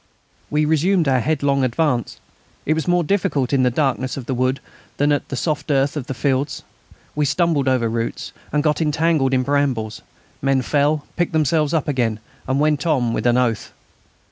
We 0.49 0.65
resumed 0.65 1.07
our 1.07 1.19
headlong 1.19 1.63
advance. 1.63 2.19
It 2.65 2.73
was 2.73 2.87
more 2.87 3.03
difficult 3.03 3.53
in 3.53 3.61
the 3.61 3.69
darkness 3.69 4.17
of 4.17 4.25
the 4.25 4.33
wood 4.33 4.59
than 4.97 5.13
on 5.13 5.21
the 5.27 5.35
soft 5.35 5.69
earth 5.69 5.95
of 5.95 6.07
the 6.07 6.15
fields. 6.15 6.63
We 7.13 7.23
stumbled 7.25 7.67
over 7.67 7.87
roots, 7.87 8.33
and 8.51 8.63
got 8.63 8.81
entangled 8.81 9.31
in 9.31 9.43
brambles; 9.43 10.01
men 10.41 10.63
fell, 10.63 11.05
picked 11.17 11.33
themselves 11.33 11.71
up 11.71 11.87
again, 11.87 12.19
and 12.47 12.59
went 12.59 12.87
on 12.87 13.13
with 13.13 13.27
an 13.27 13.37
oath. 13.37 13.73